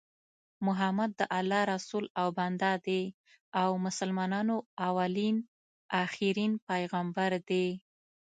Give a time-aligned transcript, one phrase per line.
[0.65, 3.03] محمد د الله رسول او بنده دي
[3.61, 4.55] او مسلمانانو
[4.87, 5.35] اولين
[6.03, 7.67] اخرين پیغمبر دي